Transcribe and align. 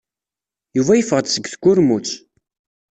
Yuba 0.77 0.93
yeffeɣ-d 0.95 1.27
seg 1.29 1.45
tkurmut. 1.47 2.11